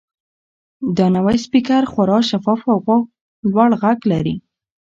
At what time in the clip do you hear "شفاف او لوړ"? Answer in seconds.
2.29-3.69